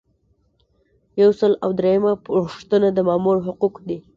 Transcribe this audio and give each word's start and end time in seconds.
یو 1.21 1.31
سل 1.39 1.51
او 1.63 1.69
دریمه 1.79 2.13
پوښتنه 2.27 2.87
د 2.93 2.99
مامور 3.07 3.37
حقوق 3.47 3.75
دي. 3.87 3.97